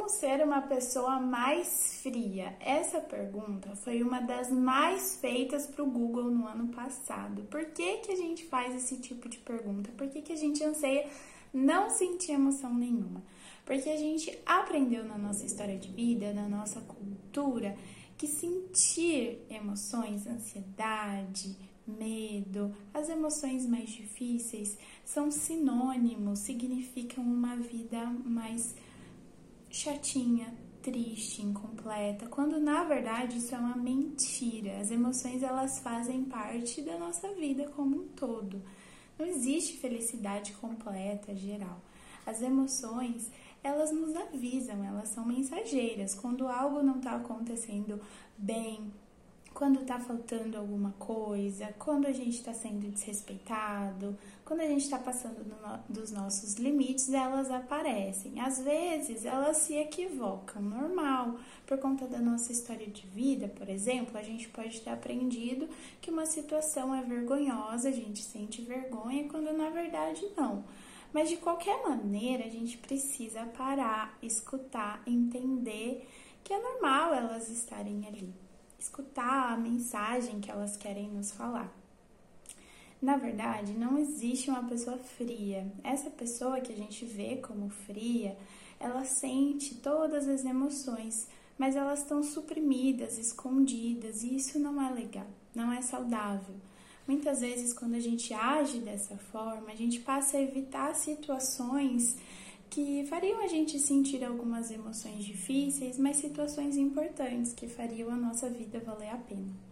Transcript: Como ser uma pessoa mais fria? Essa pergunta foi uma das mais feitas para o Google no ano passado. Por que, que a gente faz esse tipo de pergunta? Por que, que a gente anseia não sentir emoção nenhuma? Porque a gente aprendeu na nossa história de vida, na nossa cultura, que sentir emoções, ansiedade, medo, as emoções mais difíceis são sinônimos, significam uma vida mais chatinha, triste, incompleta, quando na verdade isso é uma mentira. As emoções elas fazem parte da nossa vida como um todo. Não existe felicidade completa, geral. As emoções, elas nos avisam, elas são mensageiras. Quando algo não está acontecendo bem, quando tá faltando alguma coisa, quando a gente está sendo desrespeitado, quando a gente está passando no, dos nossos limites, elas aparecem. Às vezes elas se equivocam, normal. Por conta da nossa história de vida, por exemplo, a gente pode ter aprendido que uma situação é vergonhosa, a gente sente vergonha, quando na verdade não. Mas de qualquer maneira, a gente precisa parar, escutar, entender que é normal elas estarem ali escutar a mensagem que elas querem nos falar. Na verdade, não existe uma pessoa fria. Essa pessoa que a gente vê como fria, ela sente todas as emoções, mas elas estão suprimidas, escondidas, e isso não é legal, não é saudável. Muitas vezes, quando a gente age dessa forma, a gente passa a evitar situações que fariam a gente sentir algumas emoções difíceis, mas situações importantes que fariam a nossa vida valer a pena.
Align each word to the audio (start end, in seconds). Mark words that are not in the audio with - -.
Como 0.00 0.08
ser 0.08 0.42
uma 0.42 0.62
pessoa 0.62 1.20
mais 1.20 2.00
fria? 2.02 2.56
Essa 2.58 3.02
pergunta 3.02 3.76
foi 3.76 4.02
uma 4.02 4.18
das 4.18 4.50
mais 4.50 5.18
feitas 5.20 5.66
para 5.66 5.84
o 5.84 5.90
Google 5.90 6.30
no 6.30 6.46
ano 6.46 6.68
passado. 6.68 7.42
Por 7.50 7.66
que, 7.66 7.98
que 7.98 8.12
a 8.12 8.16
gente 8.16 8.46
faz 8.46 8.74
esse 8.74 8.96
tipo 8.96 9.28
de 9.28 9.36
pergunta? 9.36 9.90
Por 9.98 10.08
que, 10.08 10.22
que 10.22 10.32
a 10.32 10.36
gente 10.36 10.64
anseia 10.64 11.06
não 11.52 11.90
sentir 11.90 12.32
emoção 12.32 12.72
nenhuma? 12.72 13.22
Porque 13.66 13.90
a 13.90 13.96
gente 13.98 14.38
aprendeu 14.46 15.04
na 15.04 15.18
nossa 15.18 15.44
história 15.44 15.76
de 15.76 15.90
vida, 15.90 16.32
na 16.32 16.48
nossa 16.48 16.80
cultura, 16.80 17.76
que 18.16 18.26
sentir 18.26 19.44
emoções, 19.50 20.26
ansiedade, 20.26 21.54
medo, 21.86 22.74
as 22.94 23.10
emoções 23.10 23.66
mais 23.66 23.90
difíceis 23.90 24.78
são 25.04 25.30
sinônimos, 25.30 26.38
significam 26.38 27.22
uma 27.22 27.54
vida 27.56 28.02
mais 28.24 28.74
chatinha, 29.70 30.52
triste, 30.82 31.42
incompleta, 31.42 32.26
quando 32.26 32.58
na 32.58 32.84
verdade 32.84 33.38
isso 33.38 33.54
é 33.54 33.58
uma 33.58 33.76
mentira. 33.76 34.78
As 34.80 34.90
emoções 34.90 35.42
elas 35.42 35.78
fazem 35.78 36.24
parte 36.24 36.82
da 36.82 36.98
nossa 36.98 37.32
vida 37.34 37.68
como 37.70 37.96
um 37.96 38.08
todo. 38.08 38.62
Não 39.18 39.26
existe 39.26 39.76
felicidade 39.76 40.52
completa, 40.54 41.34
geral. 41.34 41.80
As 42.26 42.42
emoções, 42.42 43.30
elas 43.62 43.92
nos 43.92 44.16
avisam, 44.16 44.84
elas 44.84 45.10
são 45.10 45.24
mensageiras. 45.24 46.14
Quando 46.14 46.48
algo 46.48 46.82
não 46.82 46.96
está 46.96 47.16
acontecendo 47.16 48.00
bem, 48.36 48.92
quando 49.52 49.84
tá 49.84 49.98
faltando 49.98 50.56
alguma 50.56 50.92
coisa, 50.98 51.74
quando 51.78 52.06
a 52.06 52.12
gente 52.12 52.36
está 52.38 52.54
sendo 52.54 52.88
desrespeitado, 52.88 54.16
quando 54.44 54.60
a 54.60 54.66
gente 54.66 54.84
está 54.84 54.98
passando 54.98 55.44
no, 55.44 55.78
dos 55.88 56.10
nossos 56.10 56.54
limites, 56.54 57.12
elas 57.12 57.50
aparecem. 57.50 58.40
Às 58.40 58.60
vezes 58.60 59.24
elas 59.24 59.58
se 59.58 59.74
equivocam, 59.74 60.62
normal. 60.62 61.36
Por 61.66 61.78
conta 61.78 62.06
da 62.06 62.18
nossa 62.18 62.52
história 62.52 62.86
de 62.86 63.06
vida, 63.08 63.48
por 63.48 63.68
exemplo, 63.68 64.16
a 64.16 64.22
gente 64.22 64.48
pode 64.48 64.80
ter 64.80 64.90
aprendido 64.90 65.68
que 66.00 66.10
uma 66.10 66.26
situação 66.26 66.94
é 66.94 67.02
vergonhosa, 67.02 67.88
a 67.88 67.92
gente 67.92 68.22
sente 68.22 68.62
vergonha, 68.62 69.28
quando 69.28 69.52
na 69.52 69.68
verdade 69.70 70.26
não. 70.36 70.64
Mas 71.12 71.28
de 71.28 71.36
qualquer 71.36 71.82
maneira, 71.82 72.44
a 72.44 72.50
gente 72.50 72.78
precisa 72.78 73.44
parar, 73.46 74.16
escutar, 74.22 75.02
entender 75.06 76.08
que 76.44 76.52
é 76.52 76.62
normal 76.62 77.12
elas 77.12 77.48
estarem 77.48 78.06
ali 78.06 78.32
escutar 78.80 79.52
a 79.52 79.56
mensagem 79.56 80.40
que 80.40 80.50
elas 80.50 80.76
querem 80.76 81.10
nos 81.10 81.30
falar. 81.30 81.70
Na 83.00 83.16
verdade, 83.16 83.72
não 83.72 83.98
existe 83.98 84.50
uma 84.50 84.64
pessoa 84.64 84.98
fria. 84.98 85.70
Essa 85.84 86.10
pessoa 86.10 86.60
que 86.60 86.72
a 86.72 86.76
gente 86.76 87.04
vê 87.04 87.36
como 87.36 87.70
fria, 87.70 88.36
ela 88.78 89.04
sente 89.04 89.74
todas 89.76 90.26
as 90.26 90.44
emoções, 90.44 91.28
mas 91.58 91.76
elas 91.76 92.00
estão 92.00 92.22
suprimidas, 92.22 93.18
escondidas, 93.18 94.22
e 94.22 94.36
isso 94.36 94.58
não 94.58 94.80
é 94.82 94.90
legal, 94.90 95.26
não 95.54 95.72
é 95.72 95.82
saudável. 95.82 96.56
Muitas 97.06 97.40
vezes, 97.40 97.72
quando 97.72 97.94
a 97.94 98.00
gente 98.00 98.32
age 98.32 98.78
dessa 98.80 99.16
forma, 99.16 99.70
a 99.70 99.76
gente 99.76 100.00
passa 100.00 100.36
a 100.36 100.42
evitar 100.42 100.94
situações 100.94 102.16
que 102.70 103.04
fariam 103.06 103.42
a 103.42 103.48
gente 103.48 103.80
sentir 103.80 104.24
algumas 104.24 104.70
emoções 104.70 105.24
difíceis, 105.24 105.98
mas 105.98 106.18
situações 106.18 106.76
importantes 106.76 107.52
que 107.52 107.66
fariam 107.66 108.10
a 108.10 108.16
nossa 108.16 108.48
vida 108.48 108.78
valer 108.78 109.10
a 109.10 109.16
pena. 109.16 109.69